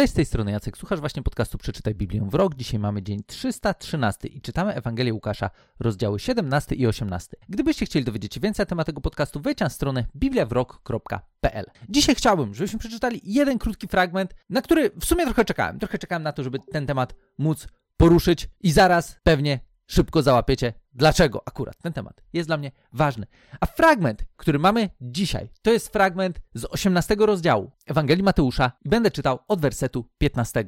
[0.00, 2.54] Cześć, z tej strony Jacek, słuchasz właśnie podcastu Przeczytaj Biblię w rok.
[2.54, 7.36] Dzisiaj mamy dzień 313 i czytamy Ewangelię Łukasza, rozdziały 17 i 18.
[7.48, 11.66] Gdybyście chcieli dowiedzieć się więcej na temat tego podcastu, wejdź na stronę bibliawrok.pl.
[11.88, 15.78] Dzisiaj chciałbym, żebyśmy przeczytali jeden krótki fragment, na który w sumie trochę czekałem.
[15.78, 19.60] Trochę czekałem na to, żeby ten temat móc poruszyć i zaraz pewnie
[19.90, 23.26] szybko załapiecie, dlaczego akurat ten temat jest dla mnie ważny.
[23.60, 29.10] A fragment, który mamy dzisiaj, to jest fragment z 18 rozdziału Ewangelii Mateusza i będę
[29.10, 30.64] czytał od wersetu 15.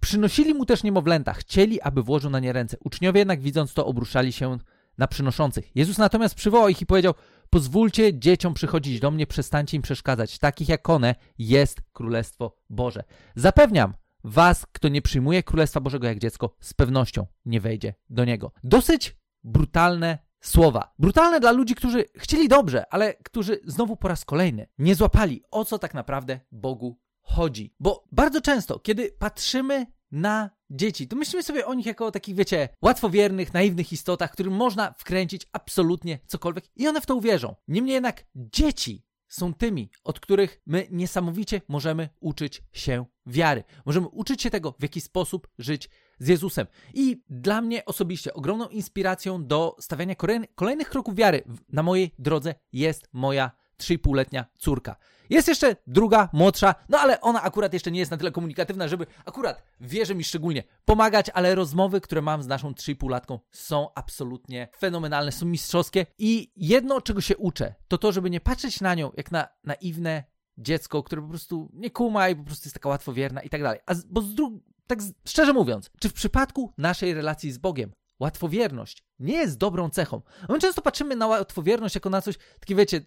[0.00, 2.76] Przynosili mu też niemowlęta, chcieli, aby włożył na nie ręce.
[2.84, 4.58] Uczniowie jednak widząc to obruszali się
[4.98, 5.76] na przynoszących.
[5.76, 7.14] Jezus natomiast przywołał ich i powiedział:
[7.50, 10.38] Pozwólcie dzieciom przychodzić do mnie, przestańcie im przeszkadzać.
[10.38, 13.04] Takich jak one jest Królestwo Boże.
[13.36, 18.52] Zapewniam, Was, kto nie przyjmuje Królestwa Bożego jak dziecko, z pewnością nie wejdzie do niego.
[18.62, 20.94] Dosyć brutalne słowa.
[20.98, 25.64] Brutalne dla ludzi, którzy chcieli dobrze, ale którzy znowu po raz kolejny nie złapali, o
[25.64, 27.74] co tak naprawdę Bogu chodzi.
[27.80, 32.34] Bo bardzo często, kiedy patrzymy na dzieci, to myślimy sobie o nich jako o takich,
[32.34, 37.54] wiecie, łatwowiernych, naiwnych istotach, którym można wkręcić absolutnie cokolwiek i one w to uwierzą.
[37.68, 43.64] Niemniej jednak dzieci są tymi, od których my niesamowicie możemy uczyć się wiary.
[43.86, 46.66] Możemy uczyć się tego, w jaki sposób żyć z Jezusem.
[46.94, 50.14] I dla mnie osobiście ogromną inspiracją do stawiania
[50.54, 54.96] kolejnych kroków wiary na mojej drodze jest moja 3,5-letnia córka.
[55.30, 59.06] Jest jeszcze druga, młodsza, no ale ona akurat jeszcze nie jest na tyle komunikatywna, żeby
[59.24, 65.32] akurat wierzę mi szczególnie pomagać, ale rozmowy, które mam z naszą 3,5-latką są absolutnie fenomenalne,
[65.32, 69.32] są mistrzowskie i jedno, czego się uczę, to to, żeby nie patrzeć na nią jak
[69.32, 70.24] na naiwne
[70.58, 73.80] dziecko, które po prostu nie kuma i po prostu jest taka łatwowierna i tak dalej.
[73.86, 77.58] A z, bo z dru- tak z, szczerze mówiąc, czy w przypadku naszej relacji z
[77.58, 80.22] Bogiem łatwowierność nie jest dobrą cechą?
[80.48, 83.00] My często patrzymy na łatwowierność jako na coś, takie wiecie,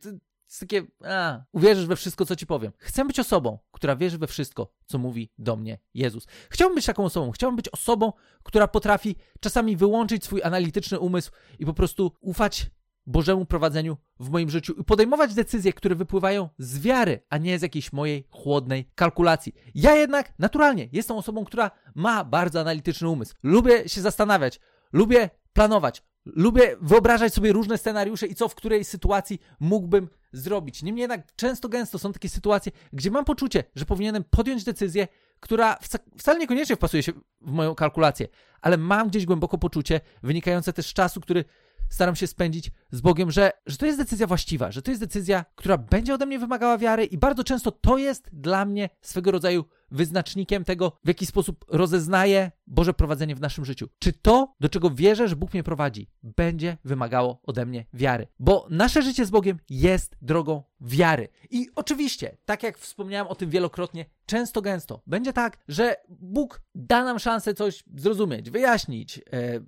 [0.48, 2.72] jest takie, a, uwierzysz we wszystko, co ci powiem.
[2.78, 6.28] Chcę być osobą, która wierzy we wszystko, co mówi do mnie Jezus.
[6.50, 7.32] Chciałbym być taką osobą.
[7.32, 12.72] Chciałbym być osobą, która potrafi czasami wyłączyć swój analityczny umysł i po prostu ufać
[13.08, 17.62] Bożemu prowadzeniu w moim życiu i podejmować decyzje, które wypływają z wiary, a nie z
[17.62, 19.54] jakiejś mojej chłodnej kalkulacji.
[19.76, 23.36] Ja jednak naturalnie jestem osobą, która ma bardzo analityczny umysł.
[23.44, 24.60] Lubię się zastanawiać,
[24.94, 30.84] lubię planować, lubię wyobrażać sobie różne scenariusze i co w której sytuacji mógłbym zrobić.
[30.84, 35.08] Niemniej jednak często gęsto są takie sytuacje, gdzie mam poczucie, że powinienem podjąć decyzję,
[35.40, 35.78] która
[36.18, 37.12] wcale niekoniecznie wpasuje się
[37.42, 38.28] w moją kalkulację,
[38.62, 41.46] ale mam gdzieś głęboko poczucie, wynikające też z czasu, który
[41.90, 45.46] staram się spędzić z Bogiem, że, że to jest decyzja właściwa, że to jest decyzja,
[45.56, 49.66] która będzie ode mnie wymagała wiary i bardzo często to jest dla mnie swego rodzaju
[49.92, 53.90] wyznacznikiem tego, w jaki sposób rozeznaję Boże prowadzenie w naszym życiu.
[54.00, 58.28] Czy to, do czego wierzę, że Bóg mnie prowadzi, będzie wymagało ode mnie wiary?
[58.40, 61.28] Bo nasze życie z Bogiem jest drogą wiary.
[61.50, 67.04] I oczywiście, tak jak wspomniałem o tym wielokrotnie, często gęsto będzie tak, że Bóg da
[67.04, 69.22] nam szansę coś zrozumieć, wyjaśnić, e,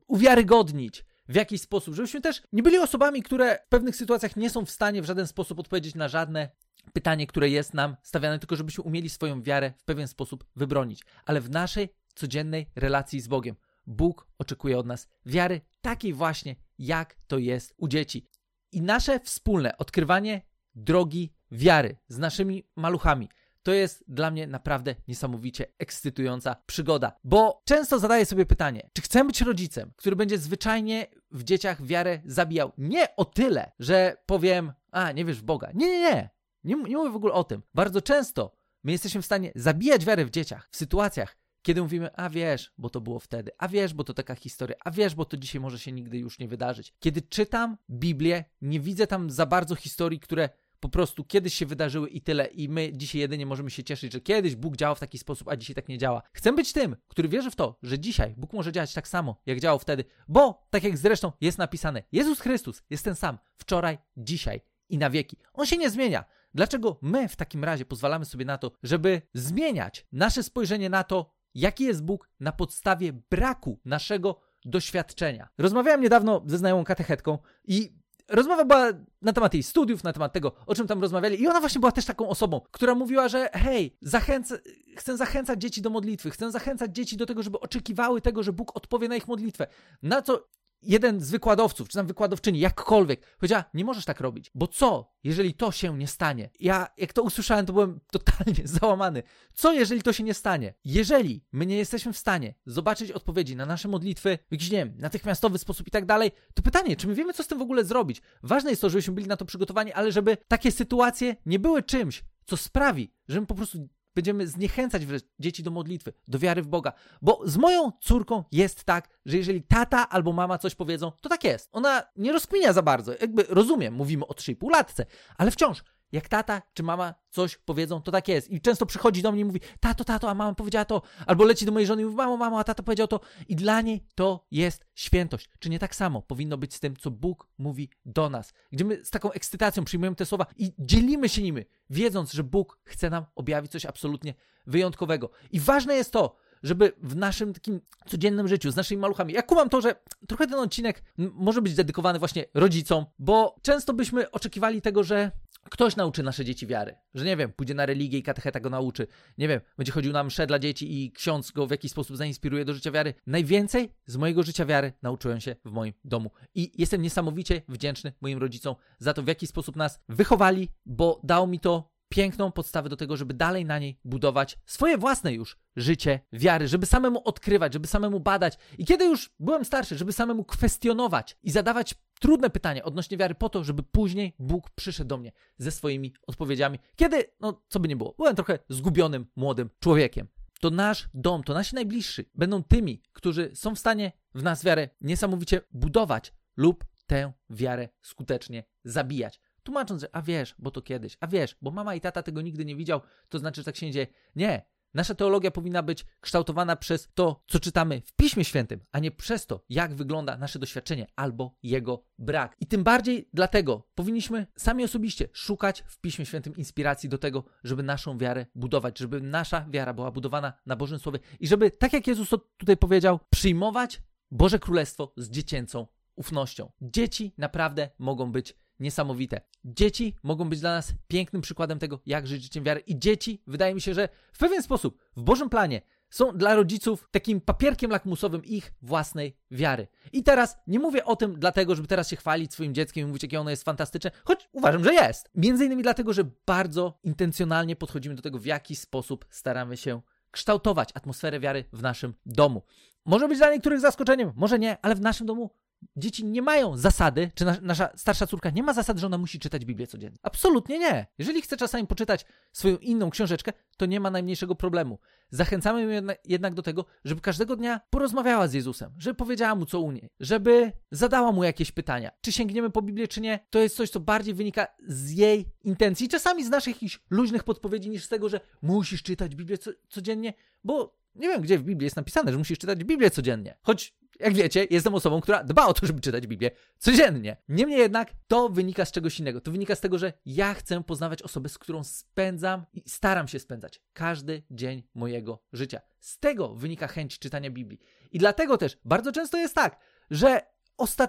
[0.08, 4.66] uwiarygodnić, w jakiś sposób, żebyśmy też nie byli osobami, które w pewnych sytuacjach nie są
[4.66, 6.50] w stanie w żaden sposób odpowiedzieć na żadne
[6.94, 11.04] pytanie, które jest nam stawiane, tylko żebyśmy umieli swoją wiarę w pewien sposób wybronić.
[11.26, 13.56] Ale w naszej codziennej relacji z Bogiem
[13.88, 18.28] Bóg oczekuje od nas wiary takiej właśnie, jak to jest u dzieci.
[18.72, 20.42] I nasze wspólne odkrywanie
[20.76, 23.30] drogi wiary z naszymi maluchami,
[23.64, 29.26] to jest dla mnie naprawdę niesamowicie ekscytująca przygoda, bo często zadaję sobie pytanie, czy chcę
[29.26, 32.72] być rodzicem, który będzie zwyczajnie w dzieciach wiarę zabijał?
[32.78, 35.72] Nie o tyle, że powiem, a nie wiesz w Boga.
[35.74, 36.30] Nie, nie, nie.
[36.64, 37.62] Nie, nie mówię w ogóle o tym.
[37.74, 38.52] Bardzo często
[38.84, 42.90] my jesteśmy w stanie zabijać wiarę w dzieciach w sytuacjach, kiedy mówimy, a wiesz, bo
[42.90, 45.80] to było wtedy, a wiesz, bo to taka historia, a wiesz, bo to dzisiaj może
[45.80, 46.94] się nigdy już nie wydarzyć.
[47.00, 50.50] Kiedy czytam Biblię, nie widzę tam za bardzo historii, które
[50.80, 52.46] po prostu kiedyś się wydarzyły i tyle.
[52.46, 55.56] I my dzisiaj jedynie możemy się cieszyć, że kiedyś Bóg działał w taki sposób, a
[55.56, 56.22] dzisiaj tak nie działa.
[56.34, 59.60] Chcę być tym, który wierzy w to, że dzisiaj Bóg może działać tak samo, jak
[59.60, 64.62] działał wtedy, bo tak jak zresztą jest napisane, Jezus Chrystus jest ten sam wczoraj, dzisiaj
[64.90, 65.38] i na wieki.
[65.54, 66.26] On się nie zmienia.
[66.54, 71.34] Dlaczego my w takim razie pozwalamy sobie na to, żeby zmieniać nasze spojrzenie na to,
[71.56, 75.50] jaki jest Bóg na podstawie braku naszego doświadczenia?
[75.58, 77.38] Rozmawiałem niedawno ze znajomą katechetką
[77.68, 78.88] i rozmowa była
[79.22, 81.92] na temat jej studiów, na temat tego, o czym tam rozmawiali, i ona właśnie była
[81.92, 84.60] też taką osobą, która mówiła, że hej, zachęcę,
[84.98, 88.78] chcę zachęcać dzieci do modlitwy, chcę zachęcać dzieci do tego, żeby oczekiwały tego, że Bóg
[88.78, 89.68] odpowie na ich modlitwę.
[90.02, 90.48] Na co
[90.82, 95.54] jeden z wykładowców, czy tam wykładowczyni, jakkolwiek, powiedziała, nie możesz tak robić, bo co, jeżeli
[95.54, 96.50] to się nie stanie?
[96.60, 99.24] Ja, jak to usłyszałem, to byłem totalnie załamany.
[99.54, 100.74] Co, jeżeli to się nie stanie?
[100.86, 104.94] Jeżeli my nie jesteśmy w stanie zobaczyć odpowiedzi na nasze modlitwy w jakiś, nie wiem,
[104.98, 107.86] natychmiastowy sposób i tak dalej, to pytanie, czy my wiemy, co z tym w ogóle
[107.86, 108.22] zrobić?
[108.44, 112.24] Ważne jest to, żebyśmy byli na to przygotowani, ale żeby takie sytuacje nie były czymś,
[112.46, 115.04] co sprawi, że my po prostu będziemy zniechęcać
[115.40, 116.94] dzieci do modlitwy, do wiary w Boga.
[117.22, 121.44] Bo z moją córką jest tak, że jeżeli tata albo mama coś powiedzą, to tak
[121.44, 121.70] jest.
[121.72, 123.12] Ona nie rozkminia za bardzo.
[123.22, 125.06] Jakby rozumiem, mówimy o 3,5 latce,
[125.38, 128.50] ale wciąż jak tata czy mama coś powiedzą, to tak jest.
[128.50, 131.02] I często przychodzi do mnie i mówi, tato, tato, a mama powiedziała to.
[131.26, 133.20] Albo leci do mojej żony i mówi, mamo, mamo, a tata powiedział to.
[133.48, 135.50] I dla niej to jest świętość.
[135.60, 138.54] Czy nie tak samo powinno być z tym, co Bóg mówi do nas?
[138.72, 142.80] Gdzie my z taką ekscytacją przyjmujemy te słowa i dzielimy się nimi, wiedząc, że Bóg
[142.84, 144.34] chce nam objawić coś absolutnie
[144.68, 145.30] wyjątkowego.
[145.52, 149.34] I ważne jest to, żeby w naszym takim codziennym życiu, z naszymi maluchami.
[149.34, 149.96] Ja kumam to, że
[150.28, 155.32] trochę ten odcinek może być dedykowany właśnie rodzicom, bo często byśmy oczekiwali tego, że
[155.64, 156.96] ktoś nauczy nasze dzieci wiary.
[157.14, 159.08] Że nie wiem, pójdzie na religię i katecheta go nauczy.
[159.38, 162.66] Nie wiem, będzie chodził na msze dla dzieci i ksiądz go w jakiś sposób zainspiruje
[162.66, 163.14] do życia wiary.
[163.28, 166.32] Najwięcej z mojego życia wiary nauczyłem się w moim domu.
[166.56, 171.48] I jestem niesamowicie wdzięczny moim rodzicom za to, w jaki sposób nas wychowali, bo dał
[171.48, 176.20] mi to piękną podstawę do tego, żeby dalej na niej budować swoje własne już życie
[176.34, 178.58] wiary, żeby samemu odkrywać, żeby samemu badać.
[178.78, 183.50] I kiedy już byłem starszy, żeby samemu kwestionować i zadawać trudne pytania odnośnie wiary po
[183.50, 186.80] to, żeby później Bóg przyszedł do mnie ze swoimi odpowiedziami.
[186.96, 190.28] Kiedy, no co by nie było, byłem trochę zgubionym młodym człowiekiem.
[190.62, 194.90] To nasz dom, to nasi najbliżsi będą tymi, którzy są w stanie w nas wiarę
[195.02, 201.28] niesamowicie budować lub tę wiarę skutecznie zabijać tłumacząc, że a wiesz, bo to kiedyś, a
[201.28, 203.92] wiesz, bo mama i tata tego nigdy nie widział, to znaczy, że tak się nie
[203.92, 204.08] dzieje.
[204.36, 204.66] Nie.
[204.94, 209.46] Nasza teologia powinna być kształtowana przez to, co czytamy w Piśmie Świętym, a nie przez
[209.46, 212.56] to, jak wygląda nasze doświadczenie albo jego brak.
[212.60, 217.84] I tym bardziej dlatego powinniśmy sami osobiście szukać w Piśmie Świętym inspiracji do tego, żeby
[217.84, 222.08] naszą wiarę budować, żeby nasza wiara była budowana na Bożym Słowie i żeby, tak jak
[222.08, 224.02] Jezus tutaj powiedział, przyjmować
[224.32, 226.72] Boże Królestwo z dziecięcą ufnością.
[226.82, 229.42] Dzieci naprawdę mogą być niesamowite.
[229.66, 232.80] Dzieci mogą być dla nas pięknym przykładem tego, jak żyć życiem wiary.
[232.80, 237.08] I dzieci, wydaje mi się, że w pewien sposób, w Bożym planie, są dla rodziców
[237.12, 239.88] takim papierkiem lakmusowym ich własnej wiary.
[240.12, 243.24] I teraz nie mówię o tym dlatego, żeby teraz się chwalić swoim dzieckiem i mówić,
[243.24, 245.30] jakie ono jest fantastyczne, choć uważam, że jest.
[245.36, 250.90] Między innymi dlatego, że bardzo intencjonalnie podchodzimy do tego, w jaki sposób staramy się kształtować
[250.94, 252.62] atmosferę wiary w naszym domu.
[253.06, 255.50] Może być dla niektórych zaskoczeniem, może nie, ale w naszym domu
[255.96, 259.66] dzieci nie mają zasady, czy nasza starsza córka nie ma zasady, że ona musi czytać
[259.66, 260.18] Biblię codziennie.
[260.24, 261.08] Absolutnie nie.
[261.18, 265.00] Jeżeli chce czasami poczytać swoją inną książeczkę, to nie ma najmniejszego problemu.
[265.30, 269.80] Zachęcamy ją jednak do tego, żeby każdego dnia porozmawiała z Jezusem, żeby powiedziała mu co
[269.80, 272.12] u niej, żeby zadała mu jakieś pytania.
[272.22, 276.10] Czy sięgniemy po Biblię, czy nie, to jest coś, co bardziej wynika z jej intencji,
[276.10, 280.34] czasami z naszych jakichś luźnych podpowiedzi, niż z tego, że musisz czytać Biblię co, codziennie,
[280.64, 283.58] bo nie wiem, gdzie w Biblii jest napisane, że musisz czytać Biblię codziennie.
[283.62, 287.38] Choć jak wiecie, jestem osobą, która dba o to, żeby czytać Biblię codziennie.
[287.50, 289.42] Niemniej jednak to wynika z czegoś innego.
[289.42, 293.40] To wynika z tego, że ja chcę poznawać osobę, z którą spędzam i staram się
[293.40, 295.82] spędzać każdy dzień mojego życia.
[296.00, 297.80] Z tego wynika chęć czytania Biblii.
[298.12, 299.80] I dlatego też bardzo często jest tak,
[300.12, 300.42] że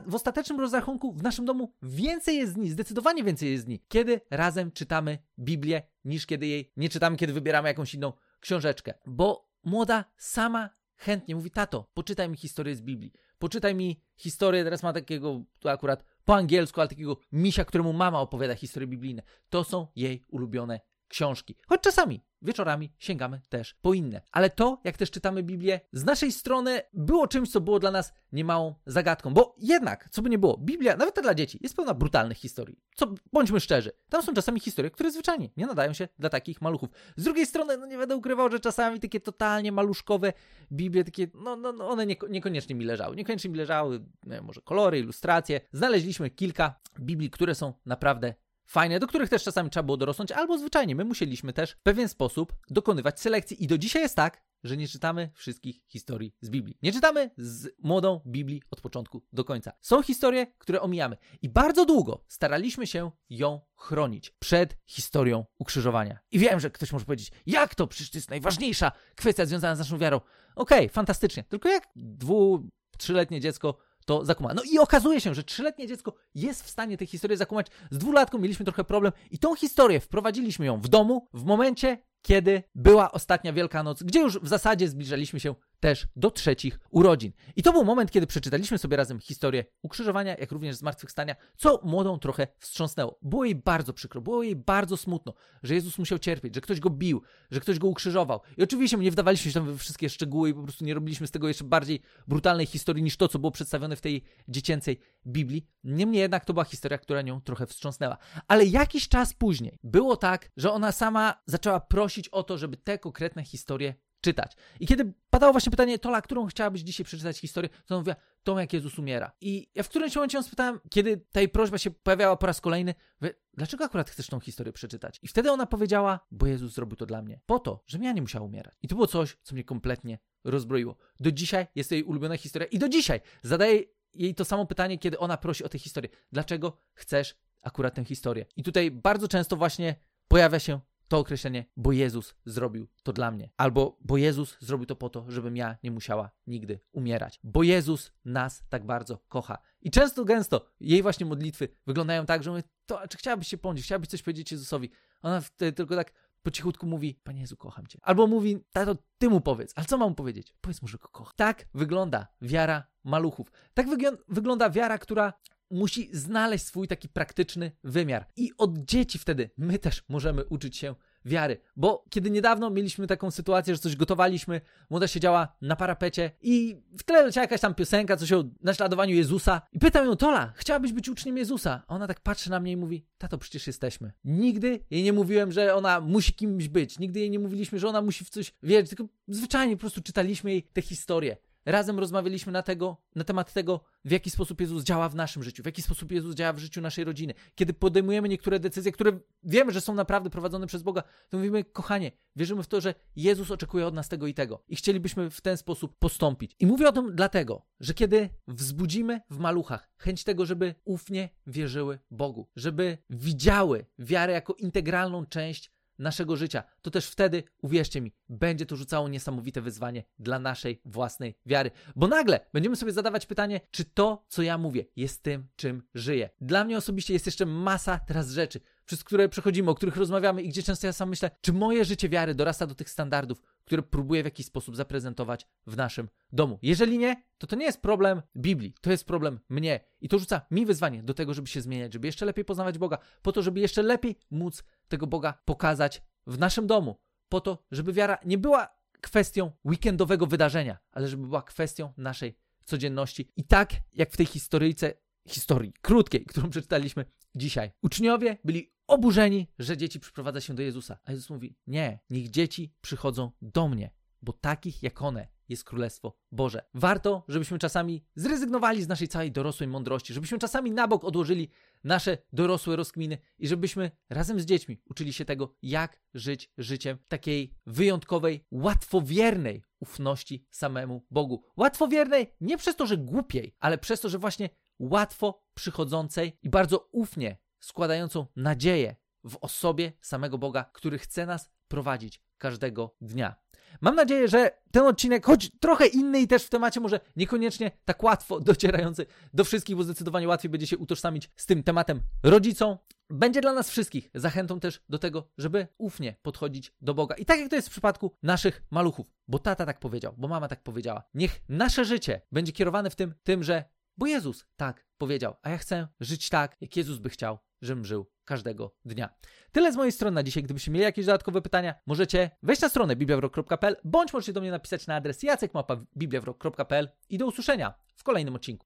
[0.06, 4.72] w ostatecznym rozrachunku w naszym domu więcej jest dni, zdecydowanie więcej jest dni, kiedy razem
[4.72, 8.94] czytamy Biblię, niż kiedy jej nie czytamy, kiedy wybieramy jakąś inną książeczkę.
[9.06, 13.12] Bo młoda sama chętnie mówi, tato, poczytaj mi historię z Biblii.
[13.38, 18.20] Poczytaj mi historię, teraz ma takiego, tu akurat po angielsku, ale takiego misia, któremu mama
[18.20, 19.22] opowiada historie biblijne.
[19.48, 21.56] To są jej ulubione książki.
[21.68, 24.22] Choć czasami wieczorami sięgamy też po inne.
[24.32, 28.12] Ale to, jak też czytamy Biblię, z naszej strony było czymś, co było dla nas
[28.32, 29.34] niemałą zagadką.
[29.34, 32.78] Bo jednak, co by nie było, Biblia, nawet dla dzieci, jest pełna brutalnych historii.
[32.94, 36.90] Co, bądźmy szczerzy, tam są czasami historie, które zwyczajnie nie nadają się dla takich maluchów.
[37.16, 40.32] Z drugiej strony, no nie będę ukrywał, że czasami takie totalnie maluszkowe
[40.72, 43.16] Biblie, takie, no, no, no one nieko, niekoniecznie mi leżały.
[43.16, 45.60] Niekoniecznie mi leżały, no, może kolory, ilustracje.
[45.72, 48.34] Znaleźliśmy kilka Biblii, które są naprawdę
[48.70, 52.08] fajne, do których też czasami trzeba było dorosnąć, albo zwyczajnie my musieliśmy też w pewien
[52.08, 53.64] sposób dokonywać selekcji.
[53.64, 56.78] I do dzisiaj jest tak, że nie czytamy wszystkich historii z Biblii.
[56.82, 59.72] Nie czytamy z młodą Biblii od początku do końca.
[59.80, 61.16] Są historie, które omijamy.
[61.42, 66.18] I bardzo długo staraliśmy się ją chronić przed historią ukrzyżowania.
[66.30, 67.86] I wiem, że ktoś może powiedzieć, jak to?
[67.86, 70.16] Przecież to jest najważniejsza kwestia związana z naszą wiarą.
[70.16, 71.44] Okej, okay, fantastycznie.
[71.44, 73.78] Tylko jak dwu, trzyletnie dziecko
[74.10, 74.54] to zakuma.
[74.54, 77.66] No i okazuje się, że trzyletnie dziecko jest w stanie tę historię zakumać.
[77.90, 82.62] Z dwulatką mieliśmy trochę problem i tą historię wprowadziliśmy ją w domu w momencie, kiedy
[82.74, 87.32] była ostatnia Wielkanoc, gdzie już w zasadzie zbliżaliśmy się też do trzecich urodzin.
[87.56, 92.18] I to był moment, kiedy przeczytaliśmy sobie razem historię ukrzyżowania, jak również zmartwychwstania, co młodą
[92.18, 93.18] trochę wstrząsnęło.
[93.22, 96.90] Było jej bardzo przykro, było jej bardzo smutno, że Jezus musiał cierpieć, że ktoś go
[96.90, 98.40] bił, że ktoś go ukrzyżował.
[98.56, 101.30] I oczywiście nie wdawaliśmy się tam we wszystkie szczegóły i po prostu nie robiliśmy z
[101.30, 105.66] tego jeszcze bardziej brutalnej historii niż to, co było przedstawione w tej dziecięcej Biblii.
[105.84, 108.18] Niemniej jednak to była historia, która nią trochę wstrząsnęła.
[108.48, 112.98] Ale jakiś czas później było tak, że ona sama zaczęła prosić o to, żeby te
[112.98, 114.52] konkretne historie czytać.
[114.80, 118.72] I kiedy padało właśnie pytanie, Tola, którą chciałabyś dzisiaj przeczytać historię, to mówiła, tą jak
[118.72, 119.32] Jezus umiera.
[119.40, 122.94] I ja w którymś momencie ją spytałem, kiedy ta prośba się pojawiała po raz kolejny,
[123.20, 125.18] mówię, dlaczego akurat chcesz tą historię przeczytać?
[125.22, 127.40] I wtedy ona powiedziała, bo Jezus zrobił to dla mnie.
[127.46, 128.74] Po to, żebym ja nie musiała umierać.
[128.82, 130.96] I to było coś, co mnie kompletnie rozbroiło.
[131.20, 133.82] Do dzisiaj jest to jej ulubiona historia i do dzisiaj zadaję
[134.14, 136.10] jej to samo pytanie, kiedy ona prosi o tę historię.
[136.32, 138.46] Dlaczego chcesz akurat tę historię?
[138.56, 139.94] I tutaj bardzo często właśnie
[140.28, 143.50] pojawia się to określenie, bo Jezus zrobił to dla mnie.
[143.56, 147.40] Albo bo Jezus zrobił to po to, żebym ja nie musiała nigdy umierać.
[147.44, 149.58] Bo Jezus nas tak bardzo kocha.
[149.82, 153.82] I często, gęsto jej właśnie modlitwy wyglądają tak, że mówię, to, czy chciałabyś się pomóc,
[153.82, 154.90] chciałabyś coś powiedzieć Jezusowi?
[155.22, 156.12] Ona wtedy tylko tak
[156.42, 157.98] po cichutku mówi, Panie Jezu, kocham Cię.
[158.02, 159.72] Albo mówi, tato, Ty mu powiedz.
[159.76, 160.54] Ale co mam powiedzieć?
[160.60, 161.32] Powiedz mu, że go kocha.
[161.36, 163.52] Tak wygląda wiara maluchów.
[163.74, 163.86] Tak
[164.28, 165.32] wygląda wiara, która
[165.70, 168.26] musi znaleźć swój taki praktyczny wymiar.
[168.36, 171.60] I od dzieci wtedy my też możemy uczyć się wiary.
[171.76, 174.60] Bo kiedy niedawno mieliśmy taką sytuację, że coś gotowaliśmy,
[174.90, 179.62] młoda siedziała na parapecie i w tle leciała jakaś tam piosenka, coś o naśladowaniu Jezusa.
[179.72, 181.82] I pytam ją, Tola, chciałabyś być uczniem Jezusa?
[181.86, 184.12] A ona tak patrzy na mnie i mówi, tato, przecież jesteśmy.
[184.24, 186.98] Nigdy jej nie mówiłem, że ona musi kimś być.
[186.98, 190.50] Nigdy jej nie mówiliśmy, że ona musi w coś wierzyć, tylko zwyczajnie po prostu czytaliśmy
[190.50, 191.36] jej te historie.
[191.66, 195.62] Razem rozmawialiśmy na, tego, na temat tego, w jaki sposób Jezus działa w naszym życiu,
[195.62, 197.34] w jaki sposób Jezus działa w życiu naszej rodziny.
[197.54, 202.12] Kiedy podejmujemy niektóre decyzje, które wiemy, że są naprawdę prowadzone przez Boga, to mówimy, kochanie,
[202.36, 205.56] wierzymy w to, że Jezus oczekuje od nas tego i tego i chcielibyśmy w ten
[205.56, 206.56] sposób postąpić.
[206.58, 211.98] I mówię o tym dlatego, że kiedy wzbudzimy w maluchach chęć tego, żeby ufnie wierzyły
[212.10, 218.66] Bogu, żeby widziały wiarę jako integralną część naszego życia, to też wtedy, uwierzcie mi, będzie
[218.66, 221.70] to rzucało niesamowite wyzwanie dla naszej własnej wiary.
[221.96, 226.30] Bo nagle będziemy sobie zadawać pytanie, czy to, co ja mówię, jest tym, czym żyję.
[226.40, 230.48] Dla mnie osobiście jest jeszcze masa teraz rzeczy, przez które przechodzimy, o których rozmawiamy i
[230.48, 234.22] gdzie często ja sam myślę, czy moje życie wiary dorasta do tych standardów, które próbuję
[234.22, 236.58] w jakiś sposób zaprezentować w naszym domu.
[236.62, 239.80] Jeżeli nie, to to nie jest problem Biblii, to jest problem mnie.
[240.00, 242.98] I to rzuca mi wyzwanie do tego, żeby się zmieniać, żeby jeszcze lepiej poznawać Boga,
[243.22, 247.00] po to, żeby jeszcze lepiej móc tego Boga pokazać w naszym domu.
[247.28, 248.68] Po to, żeby wiara nie była
[249.00, 253.32] kwestią weekendowego wydarzenia, ale żeby była kwestią naszej codzienności.
[253.36, 254.94] I tak jak w tej historyjce,
[255.30, 260.98] historii krótkiej, którą przeczytaliśmy dzisiaj, uczniowie byli oburzeni, że dzieci przyprowadza się do Jezusa.
[261.04, 263.90] A Jezus mówi: Nie, niech dzieci przychodzą do mnie,
[264.22, 266.62] bo takich jak one jest Królestwo Boże.
[266.74, 271.48] Warto, żebyśmy czasami zrezygnowali z naszej całej dorosłej mądrości, żebyśmy czasami na bok odłożyli
[271.84, 277.54] nasze dorosłe rozkminy i żebyśmy razem z dziećmi uczyli się tego, jak żyć życiem takiej
[277.66, 281.44] wyjątkowej, łatwowiernej ufności samemu Bogu.
[281.56, 286.88] Łatwowiernej nie przez to, że głupiej, ale przez to, że właśnie łatwo przychodzącej i bardzo
[286.92, 293.34] ufnie składającą nadzieję w osobie samego Boga, który chce nas prowadzić każdego dnia.
[293.80, 298.02] Mam nadzieję, że ten odcinek, choć trochę inny i też w temacie może niekoniecznie tak
[298.02, 302.78] łatwo docierający do wszystkich, bo zdecydowanie łatwiej będzie się utożsamić z tym tematem rodzicą,
[303.10, 307.14] będzie dla nas wszystkich zachętą też do tego, żeby ufnie podchodzić do Boga.
[307.14, 310.48] I tak jak to jest w przypadku naszych maluchów, bo tata tak powiedział, bo mama
[310.48, 311.02] tak powiedziała.
[311.14, 313.64] Niech nasze życie będzie kierowane w tym, tym, że
[314.00, 318.10] bo Jezus tak powiedział, a ja chcę żyć tak, jak Jezus by chciał, żebym żył
[318.24, 319.14] każdego dnia.
[319.52, 320.42] Tyle z mojej strony na dzisiaj.
[320.42, 324.86] Gdybyście mieli jakieś dodatkowe pytania, możecie wejść na stronę bibliawrok.pl bądź możecie do mnie napisać
[324.86, 328.58] na adres jacekmapa.bibliawrok.pl i do usłyszenia w kolejnym odcinku.